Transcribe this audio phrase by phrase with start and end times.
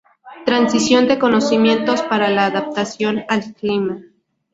[0.47, 4.01] Transición de conocimientos para la adaptación al clima.